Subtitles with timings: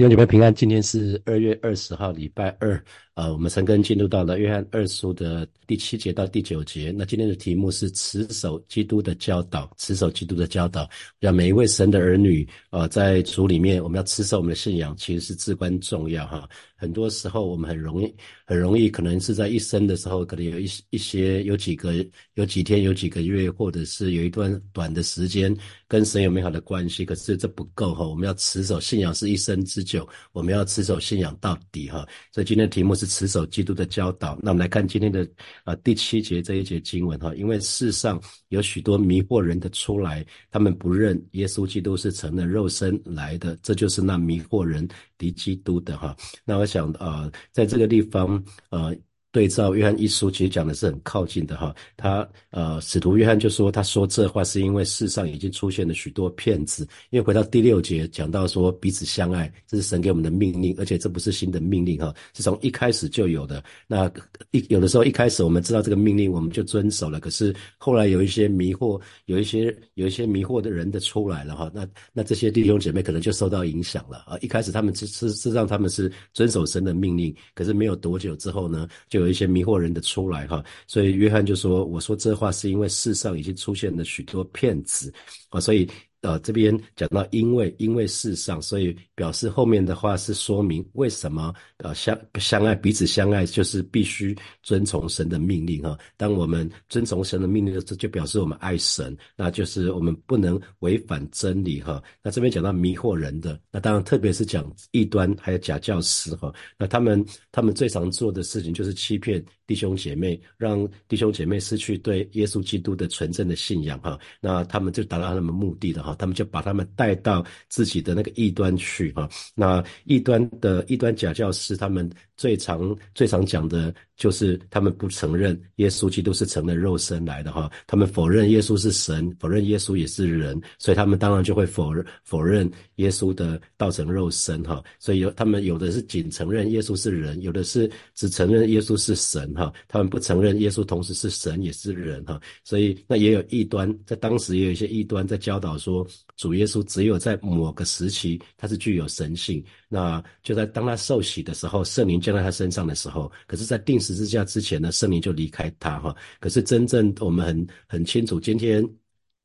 [0.00, 2.82] 弟兄姐妹平安，今天是二月二十号，礼拜二。
[3.20, 6.90] 呃，我们陈根进入到了约翰二书的第七节到第九节。
[6.96, 10.88] 那今天的题目是持守基督的教导，持守基督的教导，
[11.18, 16.48] 让每一位神的儿女，呃，在主里面，我们要持守我们的信仰，其实是至关重要哈。
[16.76, 18.10] 很多时候，我们很容易，
[18.46, 21.92] 很容易，可能是在一生的时候，可能有一一些，有几个，
[22.36, 25.54] 有几天，有几个月，或者是有一段短的时间，
[25.86, 27.04] 跟神有美好的关系。
[27.04, 32.08] 可是这不够哈，我们要持守信仰是一生之久，我们要持守信仰到底哈。
[32.32, 33.09] 所以今天的题目是。
[33.10, 35.28] 持守基督的教导，那我们来看今天的
[35.64, 44.88] 啊第七节这一节经文哈，因为世上有许多迷惑人的出来，他们不认耶稣基督是成了肉身来的，这就是那迷惑人
[45.18, 46.16] 敌基督的哈。
[46.44, 48.96] 那我想啊，在这个地方呃。
[49.32, 51.74] 对照约翰一书，其实讲的是很靠近的哈。
[51.96, 56.86] 他呃，使徒约翰就说，他说这话是因为世上已经出现了许多骗子。
[57.10, 63.62] 因为回到第六节讲到说彼此相爱，这是神给我们的命令，而且这不是新的命令哈，是从一开始就有的。
[63.86, 64.10] 那
[64.50, 67.20] 一有的时候一开始我们知道这个命令，我们就遵守了。
[67.20, 71.70] 可是后来有一些迷惑，有一些有一些迷惑的人的出来了哈。
[71.72, 74.36] 那那这些弟兄姐妹可能就受到影响了啊。
[74.40, 85.12] 一开始他们是是是让他们是遵守神的命令，可是没有多久之后呢，就有一些迷惑人的出来哈，所以约翰就说：“我说这话是因为世上已经出现了许多骗子
[85.50, 85.88] 啊，所以。”
[86.22, 95.98] 呃，这边讲到因为因为世上，所以表示后面的话是说明为什么呃相相爱彼此相爱就是必须遵从神的命令哈。
[96.18, 102.02] 当我们遵从神的命令的时候，就表示我们爱神，那就是我们不能违反真理哈。
[102.22, 106.52] 那这边讲到迷惑人的，那当然特别是讲异端还有假教师哈。
[106.76, 114.18] 那他们他们最常做的事情就是欺骗弟兄姐妹，让弟兄姐妹失去对耶稣基督的纯正的信仰哈。
[114.38, 116.09] 那他们就达到他们目的的哈。
[116.16, 123.94] 他们就把他们带到自己的那个异端去哈，那异端的异端假教师，他们最常最常讲的。
[124.20, 145.99] 就是他们不承认耶稣基督是成了肉身来的哈，他们否认耶稣是神，否认耶稣也是人，所以他们当然就会否认否认耶稣的道成肉身哈，所以有他们有的是仅承认耶稣是人，有的是只承认耶稣是神哈，他们不承认耶稣同时是神也是人哈，所以那也有异端，在当时也有一些异端在教导说
[146.36, 149.64] 主耶稣只有在某个时期他是具有神性。
[149.88, 156.14] 那就在当他受洗的时候，圣灵降在他身上的时候，可是，在定十字架之前呢，圣灵就离开他哈。
[156.38, 158.88] 可是真正我们很很清楚，今天。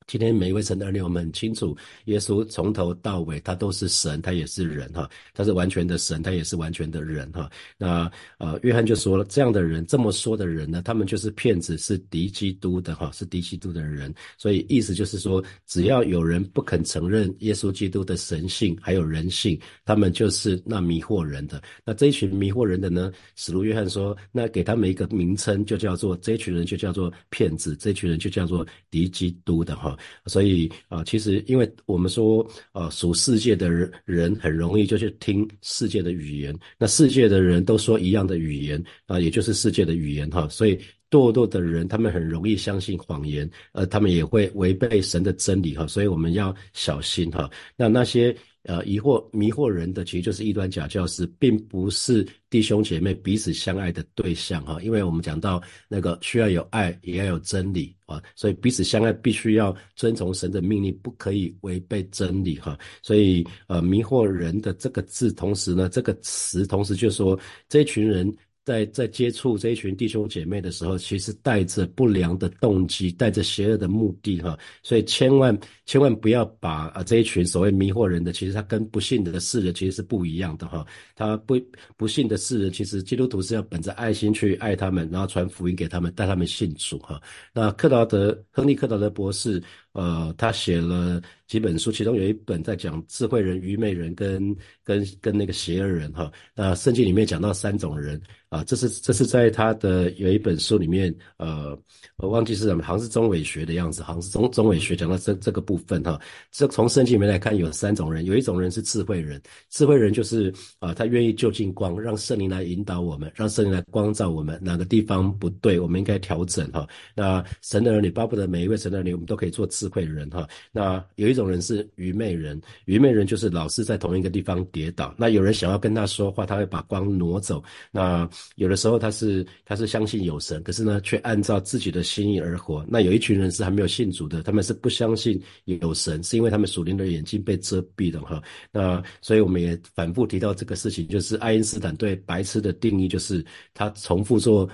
[0.08, 7.50] 今天每一位神的儿女，我们很清楚，耶稣从头到尾他都是神，他也是人哈，他是完全的神，他也是完全的人哈。
[7.76, 14.14] 那呃，约翰就说了，这样的人这么说的人呢，他们就是骗子，是敌基督的哈，是敌基督的人。
[14.38, 21.60] 所以意思就是说，只要有人不肯承认耶稣基督的神性还有人性，他们就是那迷惑人的。
[21.84, 29.95] 那这一群迷惑人的呢，使徒约翰说，那给他们一个名称，就叫做这一群人就叫做骗子，这群人就叫做敌基督的哈。
[30.26, 40.80] 所以啊，其实因为我们说，啊，属世界的人人很容易就去听世界的语言，那世界的人都说一样的语言啊，也就是世界的语言哈，所以
[41.10, 47.50] 堕落的人他们很容易相信谎言，呃，他们也会违背神的真理哈，所以我们要小心哈。
[47.76, 48.36] 那那些。
[48.66, 54.81] 呃，疑惑迷惑人的，其实就是异端假教师，并不是弟兄姐妹彼此相爱的对象哈。
[54.81, 62.78] 因为我们讲到那个需要有爱，也要有真理啊，所以彼此相爱必须要遵从神的命令，不可以违背真理哈。
[63.02, 67.40] 所以呃，迷惑人的这个字，同时呢，这个词同时就说
[67.70, 68.36] 这群人。
[68.66, 80.84] 在在接触这一群弟兄姐妹的时候，其实带着不良的动机，带着邪恶的目的，哈，所以千万千万不要把啊这一群所谓迷惑人的，其实他跟不信的世人其实是不一样的，哈，
[81.16, 81.56] 他不
[81.96, 87.22] 不信的世人，其实基督徒是要本着爱心去爱他们，然后传福音给他们，带他们信主，哈。
[87.53, 89.62] 那克劳德亨利克劳德博士。
[89.96, 96.30] 呃，他写了几本书，其中有一本在讲智慧人、愚昧人跟跟跟那个邪恶人哈。
[96.53, 101.78] 那圣经里面讲到三种人啊，这是这是在他的有一本书里面，呃，
[102.18, 106.20] 我忘记是什么，好像是中伪学的样子，好像是中中伪学讲到这这个部分哈。
[106.52, 116.86] 这从圣经里面来看，有三种人，有一种人是智慧人，智慧人就是啊，他愿意就近光，让圣灵来引导我们，让圣灵来光照我们，哪个地方不对，我们应该调整哈。
[117.16, 119.84] 那神的儿女巴不得每一位神的儿女，我们都可以做智。
[119.85, 120.47] 智慧人哈。
[120.72, 125.14] 那有一种人是愚昧人，愚昧人就是老是在同一个地方跌倒。
[125.16, 127.64] 那有人想要跟他说话，他会把光挪走。
[127.91, 132.84] 那有的时候他是他是相信有神，可是呢却按照自己的心意而活。
[132.87, 138.41] 那有一群人是还没有信主的，他们是不相信有神，是因为他们属灵的眼睛被遮蔽了哈。
[138.72, 144.67] 那所以我们也反复提到这个事情，就是爱因斯坦对白痴的定义，就是他重复做。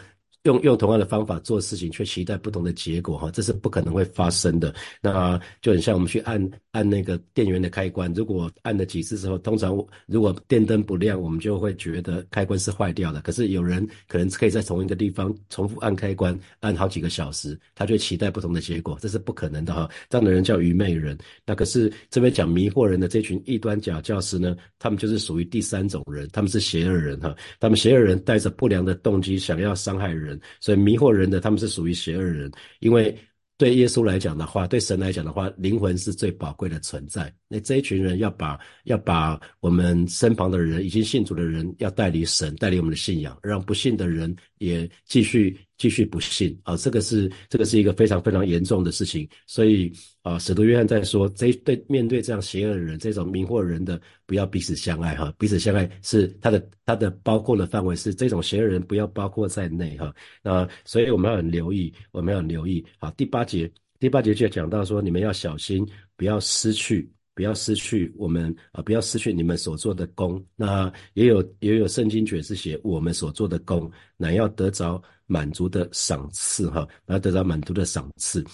[0.44, 4.74] 用用同样的方法做事情，却期待不同的结果，哈，这是不可能会发生的。
[5.00, 9.78] 那就很像我们去按按那个电源的开关，如果按了几次之后，通常
[10.08, 13.22] 如果电灯不亮，我们就会觉得开关是坏掉的。
[13.22, 19.88] 可是有人可能可以在同一个地方重复按开关，按好几个小时，他就期待不同的结果，这是不可能的，哈。
[20.10, 21.16] 这样的人叫愚昧人。
[21.46, 27.36] 那可是这边讲迷惑人的这群异端假教师呢，他们就是属于第三种人，他们是邪恶人，哈。
[27.60, 30.31] 他们邪恶人带着不良的动机，想要伤害人。
[30.60, 33.18] 所以迷惑人的，他们是属于邪恶人，因为
[33.58, 37.32] 对耶稣来讲的话，对神来讲的话，灵魂是最宝贵的存在。
[37.48, 45.58] 那这一群人要把要把我们身旁的人，已经信主的人，要带离神，带离我们的信仰，让不信的人也继续。
[45.82, 49.92] 继续不信啊，这个是这个是一个非常非常严重的事情，所以
[50.22, 60.14] 啊，使徒约翰在说，这对面对这样邪恶的人，这种迷惑人的，不要彼此相爱哈，彼此相爱是他的他的包括的范围是这种邪恶人不要包括在内哈，
[60.44, 62.86] 那所以我们要很留意，我们要很留意。
[63.00, 63.68] 好，第八节
[64.00, 65.84] 第八节就讲到说，你们要小心，
[66.16, 67.12] 不要失去。
[67.34, 68.82] 不要失去我们啊！
[68.82, 70.44] 不要失去你们所做的功。
[70.56, 78.46] 那也有也有圣经卷是写我们所做的功，乃要得着满足的赏赐哈，要得着满足的赏赐。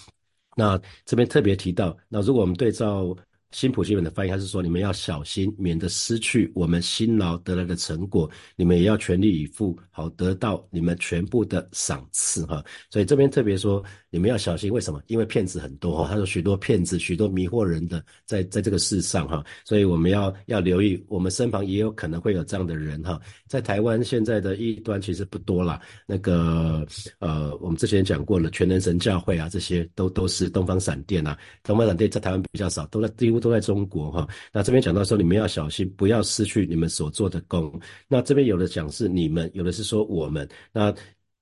[0.56, 3.16] 那这边特别提到，那如果我们对照。
[3.52, 8.30] 新普基本的翻译，他是说：你们要小心，免得失去我们辛劳得来的成果。
[8.56, 12.46] 你们也要全力以赴，好得到你们全部的赏赐。
[12.46, 14.72] 哈，所以这边特别说，你们要小心。
[14.72, 15.02] 为什么？
[15.08, 16.04] 因为骗子很多。
[16.04, 19.28] 哈，他说许多骗子，许多迷惑人的，在在这个世上。
[19.28, 23.02] 哈，所以我们要要留意，我们身旁也有可能会有这样的人。
[23.04, 25.82] 哈，在台湾现在的异端其实不多了。
[26.06, 26.86] 那个
[27.20, 31.38] 呃，我们之前讲过了，全能神教会啊，这些都都是东方闪电啊。
[31.64, 37.80] 东方闪电在台湾比较少，都在几都在中国哈，那这边讲到说你们要小心，不要失去你们所做的功。
[38.08, 40.48] 那这边有的讲是你们，有的是说我们。
[40.72, 40.94] 那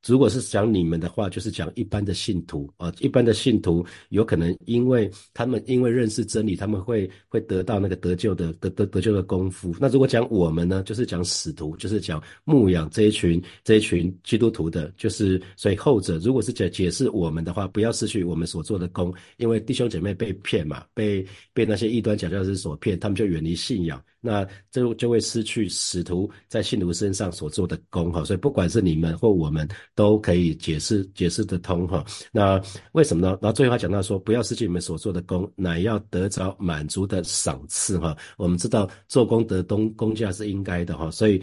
[0.06, 9.76] 如果是讲你们的话，就是讲一般的信徒啊，一般的信徒有可能因为他们因为认识真理，他们会会得到那个得救的得得得救的功夫。
[9.80, 24.02] 那如果讲我们呢，就是讲使徒，就是讲牧养这一群这一群基督徒的，就是所以后者如果是解解释我们的话，不要失去我们所做的功，因为弟兄姐妹被骗嘛，被被那些异端假教师所骗，他们就远离信仰。
[24.22, 32.06] 那就就会失去使徒在信徒身上所做的功哈，所以不管是你们或我们都可以解释解释得通哈。
[32.32, 32.62] 那
[32.92, 33.38] 为什么呢？
[33.42, 38.16] 然后最后讲到说，不要失去你们所做的功，乃要得着满足的赏赐哈。
[38.38, 41.42] 我们知道做功德东工价是应该的哈，所以。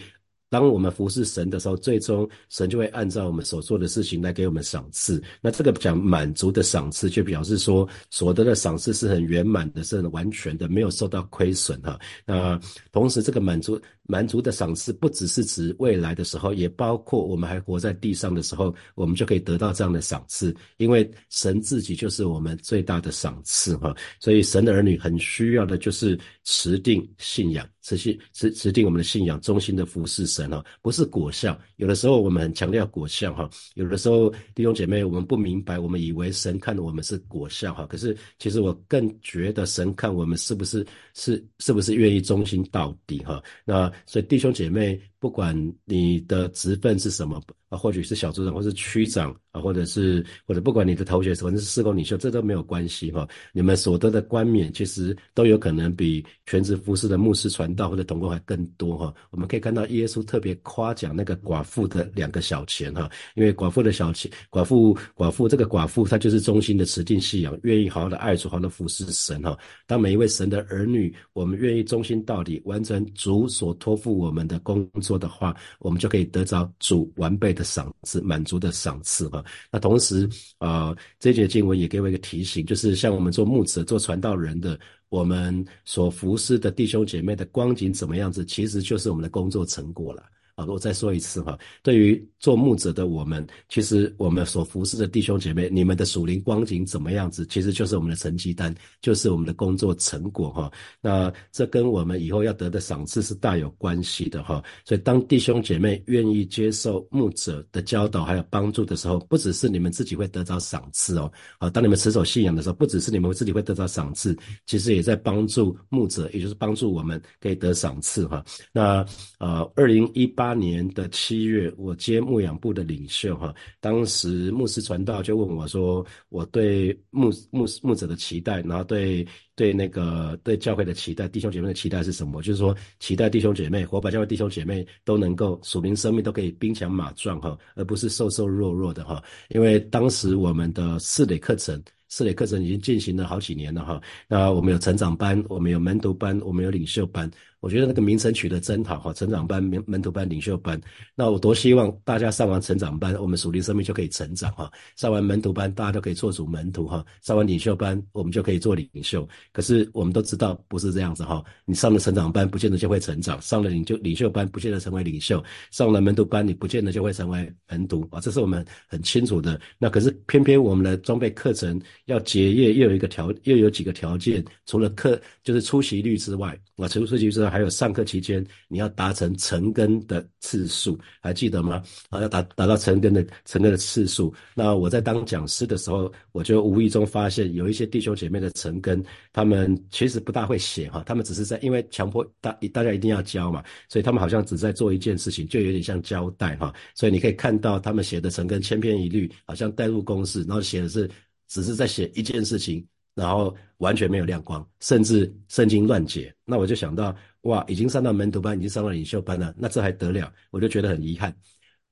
[0.52, 5.18] 当我们服侍神的时候，最终神就会按照我们所做的事情来给我们赏赐。
[5.40, 11.98] 那这个讲满足的赏赐，就表示说所得的赏赐是很圆满的，是很完全的，没有受到亏损哈。
[12.26, 12.60] 那
[12.92, 20.54] 同时，这个满足满足的赏赐，不只是指未来的时候，也包括我们还活在地上的时候，我们就可以得到这样的赏赐。
[20.76, 23.94] 因为神自己就是我们最大的赏赐哈。
[24.20, 27.68] 所以神的儿女很需要的就是持定信仰。
[27.84, 31.58] 持续持持定我们的信仰，忠心的服侍神哈，不是果效。
[31.78, 43.42] 有的时候我们很强调果效哈，有的时候弟兄姐妹我们不明白，我们以为神看我们是果效哈，可是其实我更觉得神看我们是不是是是不是愿意忠心到底哈。
[43.64, 45.11] 那所以弟兄姐妹。
[45.22, 53.26] 不管你的职分是什么啊，或许是小组长，或是区长啊，或者是或者不管你的头衔是，反正是施工领袖，这都没有关系哈。
[53.52, 59.14] 你们所得的冠冕，其实都有可能比全职服侍的牧师传道或者同工还更多哈。
[59.30, 69.56] 我们可以看到耶稣特别夸奖那个寡妇的两个小钱哈，因为寡妇的小钱，寡妇寡妇这个寡妇她就是忠心的持定信仰，愿意好好的爱主，好好的服侍神哈。
[69.86, 75.11] 当每一位神的儿女，我们愿意忠心到底，完成主所托付我们的工作。
[75.12, 79.44] 做的话，我们就可以得着主完备的赏赐，满足的赏赐哈。
[79.70, 80.26] 那同时
[80.58, 90.22] 呃，这节经文也给我一个提醒，就是像我们做牧者、做传道人的，我们所服侍的弟兄姐妹的光景怎么样子，其实就是我们的工作成果了。
[90.68, 100.70] 我再说一次哈，对于做牧者的我们，其实我们所服侍的弟兄姐妹，你们的属灵光景怎么样子，其实就是我们的成绩单，就是我们的工作成果哈。
[101.00, 104.62] 那这跟我们以后要得的赏赐是大有关系的哈。
[104.84, 118.44] 所以当弟兄姐妹愿意接受牧者的教导还有帮助的时候，不只是你们自己会得到赏赐哦，啊，当你们持守信仰的时候，不只是你们自己会得到赏赐，其实也在帮助牧者，也就是帮助我们可以得赏赐哈。
[118.72, 119.04] 那
[119.38, 132.42] 呃，二零一八八年的七月，我接牧养部的领袖哈，当时牧师传道就问我说，我对牧牧牧者的期待，然后对对那个对教会的期待，弟兄姐妹的期待是什么？
[132.42, 139.24] 就是说，期待弟兄姐妹，火把教会弟兄姐妹都能够属灵生命都可以兵强马壮哈，而不是瘦瘦弱弱的哈。
[139.48, 141.82] 因为当时我们的四类课程。
[142.14, 147.30] 四类课程已经进行了好几年了哈，那我们有成长班，我们有门徒班，我们有领袖班。
[147.62, 150.78] 我觉得那个名称取得真好哈，成长班、门门徒班、领袖班。
[151.14, 159.26] 那我多希望大家上完成长班，我们属灵生命就可以成长哈；上完门徒班，大家都可以做主门徒哈；上完领袖班，我们就可以做领袖。
[159.52, 165.40] 可是我们都知道不是这样子哈，你上了成长班，不见得就会成长；上了领袖领袖班，不见得成为领袖；
[165.70, 169.60] 上了门徒班，你不见得就会成为门徒啊，这是我们很清楚的。
[169.78, 177.51] 那可是偏偏我们的装备课程要结业，又有一个条，又有几个条件，除了课就是出席率之外啊，除了出席率之外。
[177.52, 181.82] 还有上课期间，你要达成成根的次数，还记得吗？
[182.08, 184.32] 啊，要达达到成根的成根的次数。
[184.54, 189.04] 那我在当讲师的时候，我就无意中发现有一些弟兄姐妹的成根，
[189.34, 196.72] 他们其实不大会写哈，他们只是在因为强迫大大家一定要教嘛，所以他们好像只在做一件事情，就有点像交代哈。
[196.94, 201.06] 所以你可以看到他们写的成根千篇一律，好像代入公式，然后写的是
[201.48, 202.82] 只是在写一件事情。
[203.14, 210.32] 然后完全没有亮光，甚至圣经乱解，那我就想到，哇，已经上到门徒班，已经上到领袖班了，那这还得了？
[210.50, 211.34] 我就觉得很遗憾。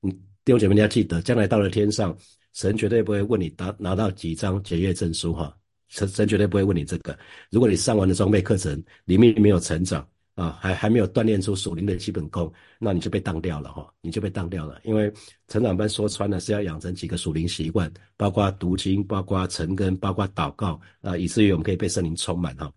[0.01, 0.09] 嗯，
[0.43, 2.17] 弟兄姐妹，你要记得，将来到了天上，
[2.53, 5.55] 神绝对不会问你拿拿到几张结业证书哈，
[5.89, 7.17] 神神绝对不会问你这个。
[7.49, 10.07] 如果你上完了装备课程，里面没有成长。
[10.35, 14.79] 啊，还还没有锻炼出属灵的基本功，那你就被当掉了哈，你就被当掉了。
[14.83, 15.11] 因为
[15.47, 22.71] 成长班说穿了是要养成几个属灵习惯，包括读经，包括成根，包括祷告啊，以至于我们可以被圣灵充满哈。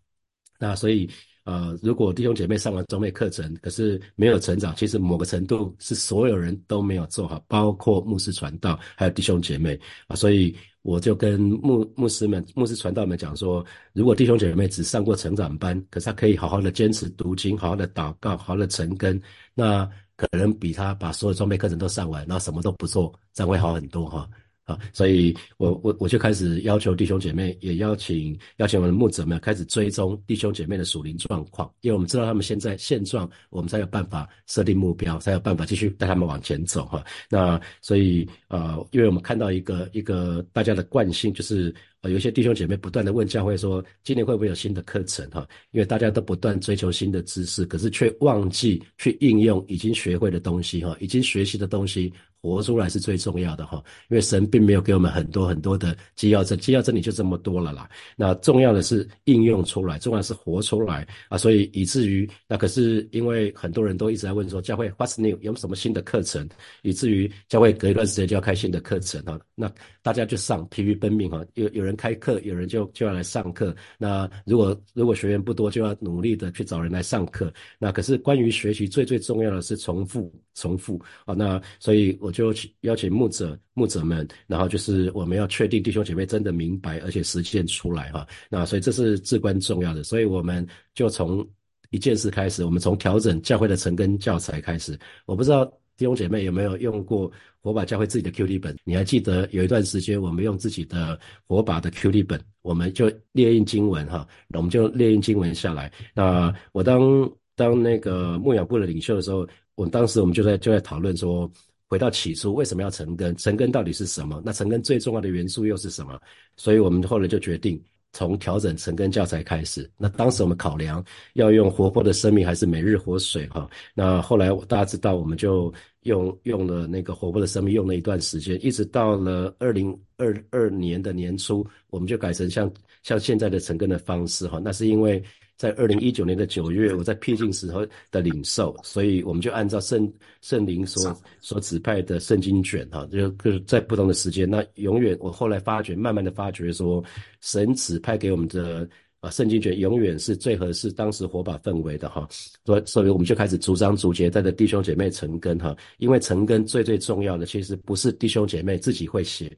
[0.59, 1.09] 那所以
[1.45, 10.55] 呃，如果弟兄姐妹上完装备课程，可是没有成长，其实某个程度是所有人都没有做好，包括牧师传道，还有弟兄姐妹啊，所以。
[10.85, 13.65] 我就跟牧牧师们、牧师传道们讲说，
[13.95, 19.19] 如果弟兄姐妹只上过成长班，可是他可以好好的坚持读经、好好的祷告、好好的成根，
[19.55, 24.29] 那可能比他把所有装备课程都上完，然后什么都不做，这样会好很多哈。
[24.65, 37.05] 啊，所以我我我就开始要求弟兄姐妹，也邀请邀请我们的牧者们开始追踪弟兄姐妹的属灵状况，因为我们知道他们现在现状，我们才有办法设定目标，才有办法继续带他们往前走哈。
[37.29, 41.75] 那所以呃，因为我们看到一个一个大家的惯性，就是
[42.05, 45.47] 呃有些弟兄姐妹不断的问教会说，今年会不会有新的课程哈？
[45.71, 52.13] 因为大家都不断追求新的知识，可是却忘记去应用已经学会的东西哈，已经学习的东西。
[52.45, 57.89] 活出来是最重要的哈，因为神并没有给我们很多很多的基要真，基要真理就这么多了啦。
[58.17, 61.39] 那重要的是应用出来，重要是活出来啊。
[61.39, 66.47] 所以以至于那可是因为很多人都一直在问说，教会 What's new 有什么新的课程？
[66.83, 69.41] 以至于教会隔一段时间就要开新的课程哈。
[69.55, 73.75] 那大家就上疲于奔命哈，有有人开课，有人就就要来上课。
[73.97, 77.51] 那如果如果学员不多，就要努力的去找人来上课。
[77.79, 81.33] 那可是关于学习最最重要的是重复重复啊。
[81.33, 82.35] 那所以我。
[82.35, 88.27] 就邀请牧者、牧者们，然后就是我们要确定弟兄姐妹真的明白，而且实践出来哈。
[88.51, 91.49] 那所以这是至关重要的，所以我们就从
[91.91, 94.99] 一件事开始，我们从调整教会的成根教材开始。
[95.27, 98.77] 我不知道弟兄姐妹有没有用过火把教会自己的 QD 本？
[98.85, 105.93] 你还记得有一段时间我们用自己的火把的 QD 本，我们就列印经文哈，那我们就列印经文下来。
[106.15, 111.51] 那我当当那个牧养部的领袖的时候，我当时我们就在就在讨论说。
[111.87, 113.37] 回到起初，为什么要成根？
[113.37, 114.43] 成根到底是什么？
[114.45, 116.19] 那成根最重要的元素又是什么？
[116.57, 117.81] 所以我们后来就决定
[118.15, 119.91] 从调整成根教材开始。
[119.99, 121.05] 那当时我们考量
[121.35, 123.69] 要用活泼的生命还是每日活水哈？
[123.93, 125.71] 那后来大家知道，我们就
[126.05, 134.59] 用用了那个活泼的生命，用了一段时间，一直到了二零二二年的年初，我们就改成像像现在的成根的方式哈。
[134.65, 135.23] 那是因为。
[135.57, 144.51] 在二零一九年的九月，我在僻静时候的领受，所以我们就按照圣圣灵所所指派的圣经卷哈，就就是在不同的时间。
[144.51, 147.03] 那永远，我后来发觉，慢慢的发觉说，
[147.41, 148.89] 神指派给我们的
[149.21, 152.29] 啊，圣经卷永远是最合适当时火把氛围的哈，
[152.65, 159.57] 所所以我们就开始逐章逐节带着弟兄姐妹成根哈，因为成根最最重要的其实不是弟兄姐妹自己会写。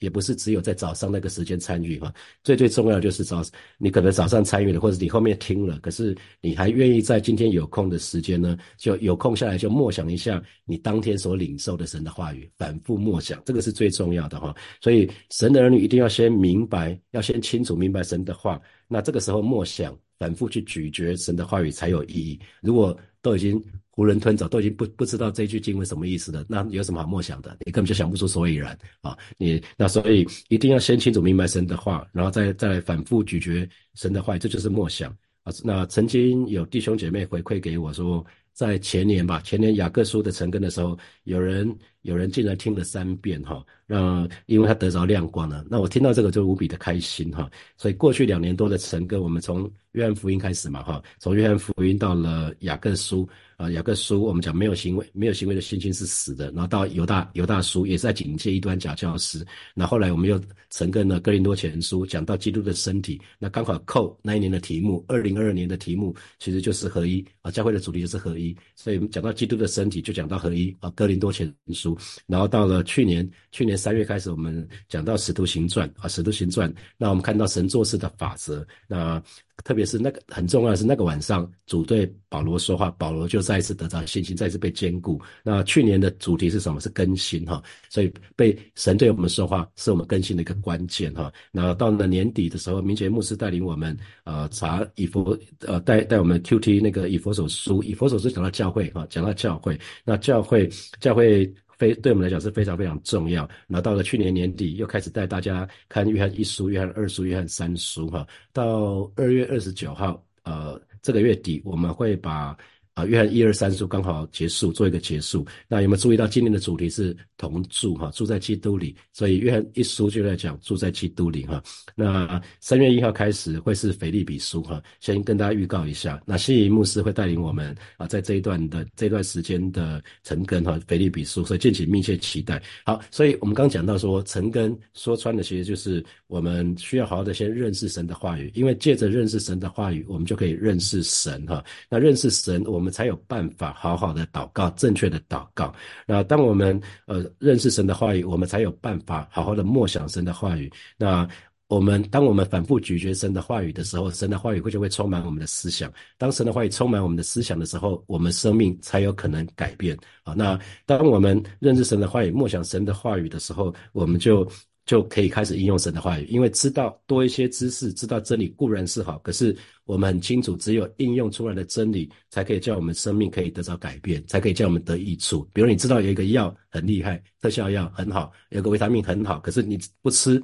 [0.00, 3.42] 也不是只有在早上那个时间参与哈，最最重要就是早，
[3.78, 14.54] 你可能早上参与了，或者你后面听了，可是你还愿意在今天有空的时间呢，就有空下来就默想一下你当天所领受的神的话语，反复默想，这个是最重要的哈。
[14.80, 22.38] 所以神的儿女一定要先明白，要先清楚明白神的话，那这个时候默想，反复去咀嚼神的话语才有意义。
[22.60, 23.62] 如果都已经
[23.96, 27.56] 囫囵吞枣，都已经不不知道这句经文什么意思了，那有什么好默想的？
[27.64, 29.16] 你根本就想不出所以然啊！
[29.38, 35.10] 你那所以一定要先清楚明白神的话，然后再再来反复咀嚼神的话，这就是默想
[35.44, 35.52] 啊。
[35.62, 41.72] 那曾经有弟兄姐妹回馈给我说，在前年吧，前年雅各书的成根的时候，有人
[42.04, 43.62] 有人竟然听了三遍哈。
[43.86, 47.50] 让，因为他得着亮光了，那我听到这个就无比的开心哈。
[47.76, 56.50] 所以过去两年多的神歌，我们从约翰福音开始嘛哈，从约翰福音到了雅各书啊，雅各书我们讲没有行为，没有行为的信心是死的。
[56.52, 59.44] 然后到犹大犹大书也是在警戒一端假教师。
[59.74, 71.93] 那后来我们又成根了哥林多前书，讲到基督的身体，那刚好扣那一年的题目，二零二二年的题目其实就是合一啊，教会的主题就是合一，所以我们讲到基督的身体就讲到合一啊，哥林多前书。
[72.26, 73.74] 然后到了去年，去年。
[73.76, 79.22] 三月开始，我们讲到《使徒行传》啊，《使徒行传》，那我们看到神做事的法则，那。
[79.62, 85.18] 特别是那个很重要的是那个晚上，主对保罗说话，保罗就再一次得到信心，再一次被坚固。
[85.44, 86.80] 那去年的主题是什么？
[86.80, 91.32] 是更新哈，所以被神对我们说话，是我们更新的一个关键哈。
[91.52, 101.54] 那到了年底的时候，明杰牧师带领我们呃查以佛呃带带我们 Q T 那个以佛手书，以佛手书讲到教会哈，讲到教会，那教会教会。
[101.78, 103.48] 非对我们来讲是非常非常重要。
[103.66, 108.26] 然后到了去年年底，又开始带大家看约翰一书、约翰二书、约翰三书，哈。
[108.52, 112.56] 到二月二十九号，呃，这个月底我们会把。
[112.94, 115.44] 啊，约翰一二三书刚好结束，做一个结束。
[115.66, 121.60] 那有没有注意到今年的主题是同住哈，住在基督里，所以约翰一书就在讲住在基督里哈。
[121.96, 126.22] 那三月一号开始会是腓利比书哈，先跟大家预告一下。
[126.24, 132.62] 那西仪牧师会带领我们啊，在这一段的这段时间的成根哈，腓利比书，所以敬请密切期待。
[132.84, 141.64] 好，所以我们刚讲到说成根说穿的其实就是我们需要好好的先认识神的话语，因为借着认识神的话语，我们就可以认识神哈。
[141.90, 145.74] 那认识神，我们我们才有办法好好的祷告，正确的祷告。
[146.06, 150.70] 那当我们呃认识神的话语，我们才有办法好好的默想神的话语。
[150.98, 151.26] 那
[151.66, 155.90] 我们当我们反复咀嚼神的话语的时候，神的话语会就会充满我们的思想。
[156.18, 160.34] 当神的话语充满我们的思想的时候，我们生命才有可能改变啊。
[160.34, 164.46] 那当我们认识神的话语，默想神的话语的时候，我们就。
[164.86, 175.48] 就可以开始应用神的话语，因为知道多一些知识，知道真理固然是好，可是我们很清楚，只有应用出来的真理，才可以叫我们生命可以得到改变，才可以叫我们得益处。
[175.54, 180.42] 比如你知道有一个药很厉害，特效药很好，有个维他命很好，可是你不吃，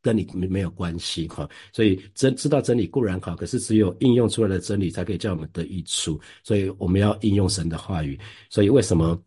[0.00, 1.46] 跟你没没有关系哈。
[1.70, 6.18] 所以真知道真理固然好，可是只有应用出来的真理，才可以叫我们得益处。
[6.42, 8.18] 所以我们要应用神的话语。
[8.48, 9.22] 所以为什么？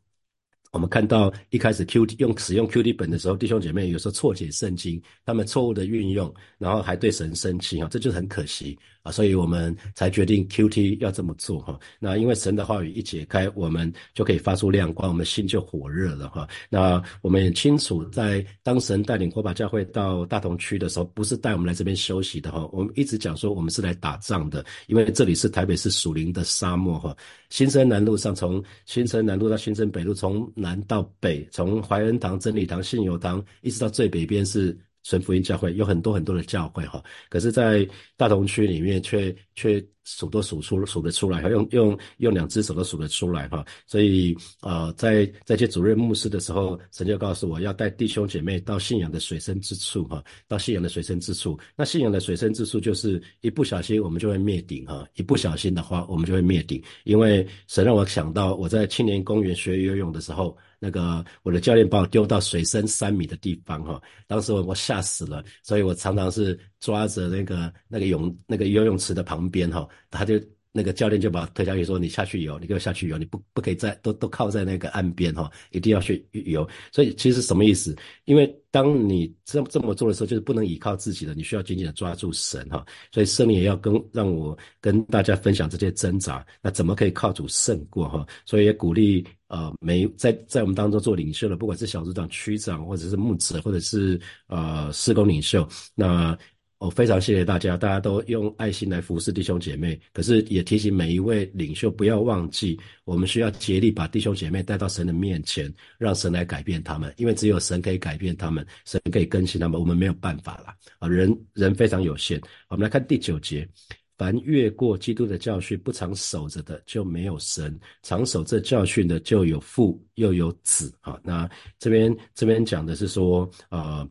[0.75, 8.77] 我们看到一开始 Q T 用使用 Q T 本的时候，弟兄姐妹有时候错解圣经，他们错误的运用，然后还对神生气啊，这就很可惜。
[9.03, 11.79] 啊，所以我们才决定 Q T 要这么做哈。
[11.99, 16.45] 那因为神的话语一解开，我们就可以发出亮光，我们心就火热了哈。
[16.69, 22.67] 那我们也清楚，在当神带领火把教会到大同区的时候，不是带我们来这边休息的哈。
[22.73, 27.15] 我们一直讲说，我们是来打仗的，因为这里是台北市属灵的沙漠哈。
[27.51, 34.75] 新生南路上，从新生南路到新生北路，从南到北，从怀仁堂、真理堂、信友堂，一直到最北边是。
[35.05, 37.87] 神福音教会有很多很多的教会哈，可是，在
[38.17, 43.63] 大同区里面却却数都数出数得出来，用用用两只手都数得出来哈。
[43.85, 51.55] 所以呃，在在接主任牧师的时候，神就告诉我要带弟兄姐妹到信仰的水深之处哈，到信仰的水深之处。
[51.75, 56.81] 那信仰的水深之处就是一不小心我们就会灭顶哈，一不小心的话我们就会灭顶。
[57.03, 60.57] 因为神让我想到我在青年公园学游泳的时候。
[60.85, 70.39] 那个我的教练把我丢到水深三米的地方哈，当时我我吓死了，所以我常常是抓着那个那个泳那个游泳池的旁边哈，他就。
[70.75, 77.95] 那个教练就把推下去说：“你下去游，你给我下去游，你不不可以在都都靠在那个岸边哈，一定要去游。”所以其实什么意思？
[78.25, 82.85] 因为当你这这么做的时候，就是不能依靠自己的，你需要紧紧的抓住神哈。
[83.09, 88.27] 所以圣灵也要跟让我跟大家分享这些挣扎，那怎么可以靠主胜过哈？
[88.45, 96.37] 所以也鼓励呃每在在我们当中做领袖的，不管是小组长、区长，或者是牧者，或者是呃施工领袖，那。
[96.85, 99.99] 我非常谢谢大家，大家都用爱心来服侍弟兄姐妹。
[100.13, 107.11] 可是也提醒每一位领袖不要忘记，我们需要竭力把弟兄姐妹带到神的面前，让神来改变他们。
[107.17, 111.07] 因为只有神可以改变他们，神可以更新他们，我们没有办法了啊！
[111.07, 112.39] 人人非常有限。
[112.69, 113.67] 我们来看第九节：
[114.15, 120.93] 凡越过基督的教训不常守着的，就没有神；常守这教训的，就有父又有子。
[121.01, 124.07] 啊，那这边这边讲的是说，呃。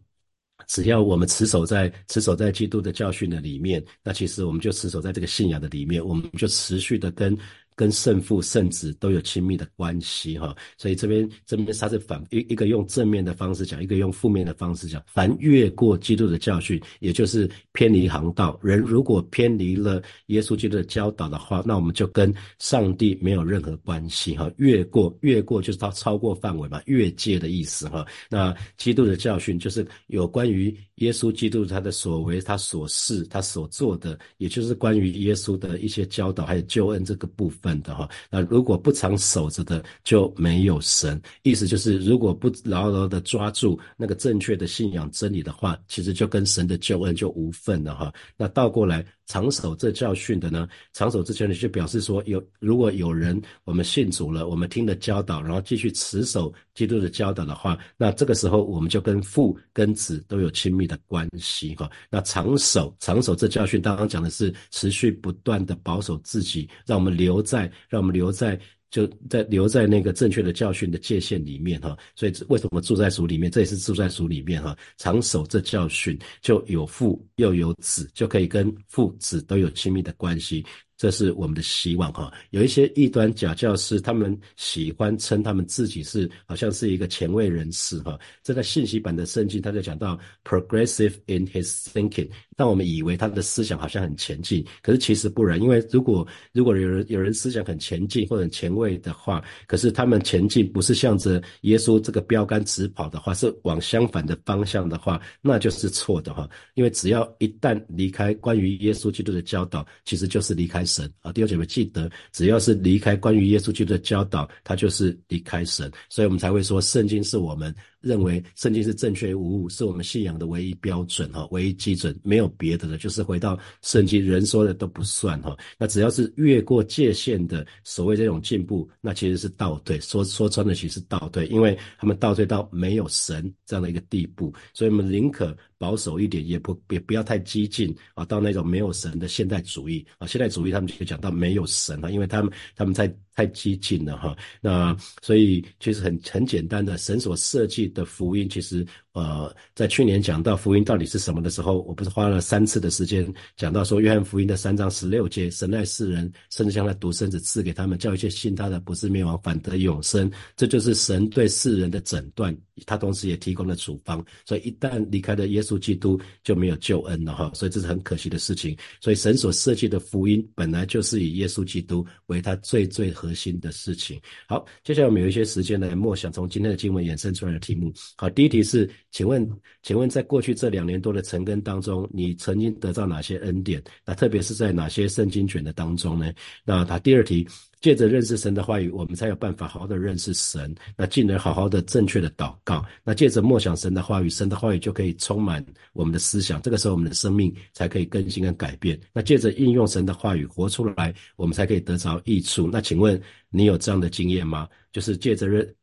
[0.67, 7.37] 只要我们持守在持守在基督的教训的里面，那其实我们就持守在这个信仰的里面，我们就持续的跟。
[7.77, 15.03] 跟圣父、圣子都有亲密的关系，哈，所以这边这边他是反一一个用正面的方式讲，一个用负面的方式讲。
[15.07, 24.49] 凡越过基督的教训，也就是偏离航道，人如果偏离了耶稣基督的教导的话，那我们就跟上帝没有任何关系，哈。
[24.57, 28.07] 越过越过就是他超过范围嘛，越界的意思，哈。
[28.31, 37.64] 那基督的教训就是有关于耶稣基督他的所为、他所事、他所做的，也就是关于耶稣的一些教导还有救恩这个部分。
[37.65, 48.13] 分的哈，那如果不常守着的就没有神，意思就是如果不牢牢的抓住那个正确的信仰真理的话，其实就跟神的救恩就无份了哈。
[48.37, 49.03] 那倒过来。
[49.27, 50.69] 长守这教训的呢？
[50.93, 61.91] 长守这教训就表示说，有如果有人我们信主了，我们听了教导，然后继续持守基督的教导的话，那这个时候我们就跟父跟子都有亲密的关系哈。
[62.11, 68.61] 那长守长守这教训，刚刚讲的是持续不断的保守自己，让我们留在，让我们留在。
[68.95, 73.51] 就在留在那个正确的教训的界限里面哈，所以为什么住在主里面？
[73.51, 80.65] 这也是住在主里面哈，常守这教训，就有父又有子，就可以跟父子都有亲密的关系。
[80.97, 82.33] 这是我们的希望哈。
[82.51, 88.17] 有一些异端假教师，他们喜欢称他们自己是好像是一个前卫人士哈。
[88.45, 95.61] 这在信息版的圣经，他就讲到 progressive in his thinking，但我们以为他的思想好像很前进，可是其实不然。
[95.61, 106.49] 因为如果如果有人有人思想很前进或者前卫的话，可是他们前进不是向着耶稣这个标杆直跑的话，是往相反的方向的话，那就是错的哈。
[106.75, 110.85] 因为只要一旦离开关于耶稣基督的教导，其实就是离开。
[110.85, 125.57] 神啊，弟兄姐妹记得，只要是离开关于耶稣基督的教导，他就是离开神，所以我们才会说，圣经是我们认为圣经是正确无误，是我们信仰的唯一标准哈，唯一基准，没有别的了，就是回到圣经，人说的都不算哈。
[125.79, 135.57] 那只要是越过界限的所谓这种进步，那其实是倒退，说说穿了其实是倒退，因为他们倒退到没有神这样的一个地步，所以我们宁可。
[135.85, 143.13] 保守一点，也不也不要太激进啊，到那种没有神的现代主义啊，现代主义他们就讲到没有神啊，因为他们他们太。
[143.37, 160.31] 太激进了哈，那所以其实很很简单的，神所设计的福音，其实呃，在去年讲到福音到底是什么的时候，我不是花了三次的时间讲到说，约翰福音的三章十六节，神爱世人，甚至将他独生子赐给他们，叫一切信他的不是灭亡，反得永生。
[160.55, 164.23] 这就是神对世人的诊断，他同时也提供了处方。
[164.45, 167.51] 所以一旦离开了耶稣基督，就没有救恩了哈。
[167.55, 168.77] 所以这是很可惜的事情。
[169.01, 173.15] 所以神所设计的福音，本来就是以耶稣基督为他最最。
[173.15, 174.21] 核心的事情。
[174.49, 177.93] 好，接下来我们有一些时间来默想从今天的经文衍生出来的题目。
[178.17, 179.49] 好，第一题是，请问，
[179.81, 183.81] 请问在过去这两年多的成根当中，你曾经得到哪些恩典？
[184.05, 186.33] 那特别是在哪些圣经卷的当中呢？
[186.65, 187.47] 那他第二题。
[187.81, 192.83] 借着认识神的话语，我们才有办法好好的认识神，那进而好好的正确的祷告。
[193.05, 198.99] 那借着默想神的话语，神的话语就可以充满我们的思想，这个时候我们的生命才可以更新跟改变。
[199.13, 202.71] 那借着应用神的话语活出来，我们才可以得着益处。
[202.73, 204.67] 那请问你有这样的经验吗？
[204.91, 205.75] 就是借着认。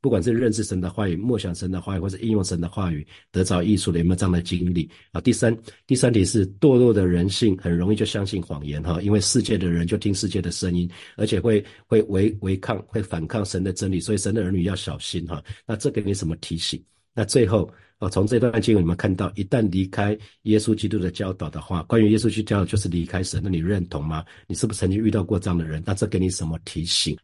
[0.00, 5.20] 不管是认识神的话语、默想神的话语，或是应用神的话语，得着艺术的，有没有这样的经历啊？
[5.20, 15.42] 第三，第三题是堕落的人性很容易就相信谎言哈，因为世界的人就听世界的声音，而且会会违违抗、会反抗神的真理，所以神的儿女要小心哈。
[15.66, 16.82] 那这给你什么提醒？
[17.16, 24.24] 那最后哦，从这段经文你们看到，一旦离开耶稣基督的教导的话，关于耶稣基督教导就是离开神，那你认同吗？
[24.48, 25.80] 你是不是曾经遇到过这样的人？
[25.86, 27.16] 那这给你什么提醒？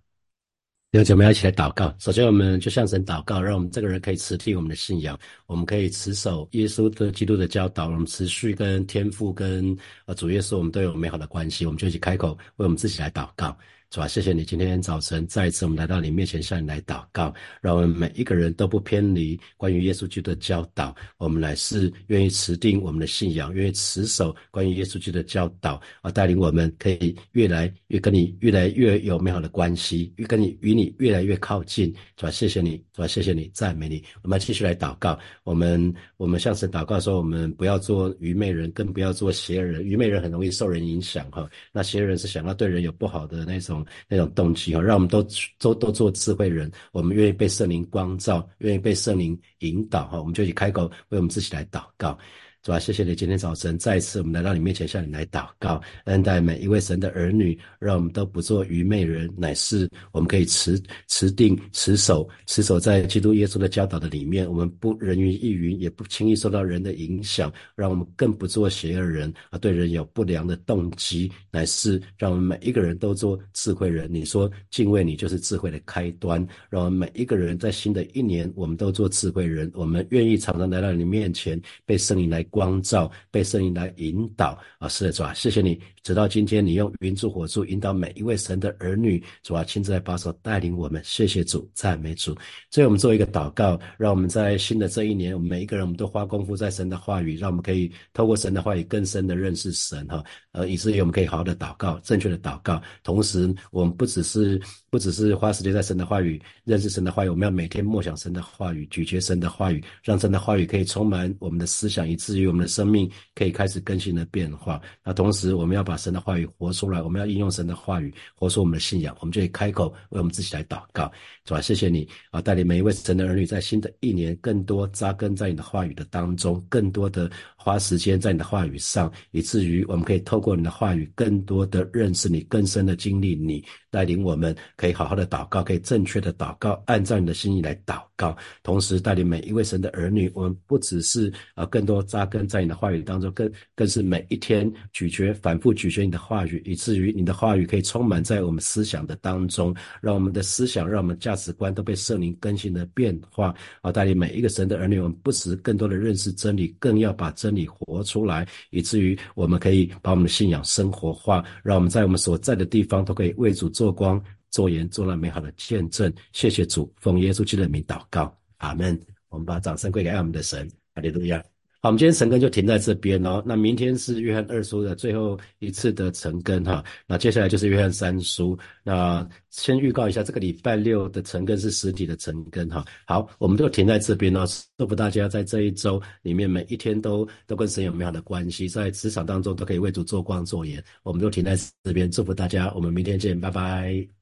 [0.93, 1.95] 弟兄姐妹，一起来祷告。
[2.01, 9.77] 首先，我们就向神祷告，让我们这个人可以持替我们的信仰，我们可以持守耶稣的基督的教导，我们持续跟天父、跟
[10.07, 11.65] 呃主耶稣，我们都有美好的关系。
[11.65, 13.57] 我们就一起开口为我们自己来祷告。
[13.91, 31.93] 主啊，谢谢你今天早晨再一次我们来到你面前向你来祷告，让我们每一个人都不偏离关于耶稣基督的教导，我们乃是愿意持定我们的信仰，愿意持守关于耶稣基督的教导啊，带领我们可以越来越跟你越来越有美好的关系，越跟你与你越来越靠近。
[32.17, 34.01] 主啊，谢谢你，主啊，谢谢你，赞美你。
[34.23, 39.85] 我们继续来祷告，我们我们向神祷告说，我们不要做愚昧人，更不要做邪人。
[39.85, 45.27] 愚昧人很容易受人影响哈，那邪人是想要对人有不好的那种那种动机哈，让我们都
[45.59, 52.19] 都都做智慧人，我们愿意被圣灵光照，愿意被圣灵引导哈，我们就以开口为我们自己来祷告。
[52.63, 74.07] 主啊，谢谢你今天早晨再次我们来到你面前向你来祷告，恩待每一位神的儿女，让我们都不做愚昧人，乃是我们可以持持定持守持守在基督耶稣的教导的里面，我们不人云亦云，也不轻易受到人的影响，让我们更不做邪恶人啊，对人有不良的动机，乃是让我们每一个人都做智慧人。
[74.13, 82.47] 你说敬畏你就是智慧的开端，让我们每一个人在新的一年，我们都做智慧人，我们愿意常常来到你面前，被圣灵来。
[82.51, 84.59] 光照被圣灵来引导。
[84.79, 92.35] 啊，是的，是吧，谢谢你，直到今天，你用云柱火柱引导每一位神的儿女，主啊，亲自来保守带领我们，谢谢主，赞美主。
[92.71, 102.81] 所以，我们做一个祷告，让我们在新的这一年，我们每一个人，我们都花功夫在神的话语，让我们可以透过神的话语更深的认识神哈，呃，以至于我们可以好好的祷告，正确的祷告。
[103.03, 104.61] 同时，我们不只是
[104.91, 114.81] 不只是花时间在神的话语，认识神的话语，我们要每天默想神的话语，咀嚼神的话语，让神的话语可以充满我们的思想，以至于我们的生命可以开始更新的变化。
[115.05, 119.17] 那同时，我们要把神的话语活出来，我们要应用神的话语活出我们的信仰。
[119.19, 121.11] 我们就可以开口为我们自己来祷告，
[121.45, 121.61] 是吧？
[121.61, 127.29] 谢谢你啊，带领每一位神的儿女在新的一年更多扎根在你的话语的当中，更多的
[127.63, 138.35] 花时间在你的话语上，以至于我们可以透过你的话语，更多的认识你，更深的经历你，带领我们可以好好的祷告，可以正确的祷告，按照你的心意来祷告。
[138.63, 153.55] 同时，带领每一位神的儿女，我们不只是啊，更多扎根在你的话语当中，更更是每一天咀嚼、反复咀嚼你的话语，以至于你的话语可以充满在我们思想的当中，让我们的思想、让我们价值观都被圣灵更新的变化。
[153.83, 166.13] 啊，带领每一个神的儿女，我们不只更多的认识真理，更要把真你活出来，以至于我们可以把我们的信仰生活化，让我们在我们所在的地方都可以为主做光、做盐、做那美好的见证。
[166.33, 168.99] 谢谢主，奉耶稣基督的名祷告，阿门。
[169.29, 171.43] 我们把掌声归给爱我们的神，阿利路亚。
[171.83, 173.43] 好，我们今天晨更就停在这边哦。
[173.47, 176.85] 那明天是约翰二书的最后一次的晨更哈。
[177.07, 178.59] 那接下来就是约翰三书。
[178.85, 182.85] 那先预告一下，这个礼拜六的晨更是实体的晨更哈。
[183.07, 184.45] 好，我们就停在这边哦。
[184.77, 190.85] 祝福大家在这一周里面每一天都都跟神有美好的关系，在职场当中都可以为主做光做盐。
[191.03, 194.20] 我们就停在这边，祝福大家，我们明天见，拜拜。